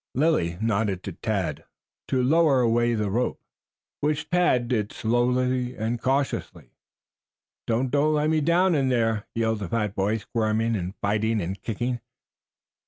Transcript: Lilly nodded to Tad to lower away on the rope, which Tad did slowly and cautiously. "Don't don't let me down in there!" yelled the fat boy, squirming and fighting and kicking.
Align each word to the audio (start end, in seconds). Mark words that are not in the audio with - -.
Lilly 0.15 0.57
nodded 0.59 1.03
to 1.03 1.11
Tad 1.11 1.63
to 2.07 2.23
lower 2.23 2.61
away 2.61 2.93
on 2.95 2.99
the 3.01 3.11
rope, 3.11 3.39
which 3.99 4.31
Tad 4.31 4.67
did 4.67 4.91
slowly 4.91 5.77
and 5.77 6.01
cautiously. 6.01 6.71
"Don't 7.67 7.91
don't 7.91 8.15
let 8.15 8.31
me 8.31 8.41
down 8.41 8.73
in 8.73 8.89
there!" 8.89 9.27
yelled 9.35 9.59
the 9.59 9.69
fat 9.69 9.93
boy, 9.93 10.17
squirming 10.17 10.75
and 10.75 10.95
fighting 11.03 11.39
and 11.39 11.61
kicking. 11.61 11.99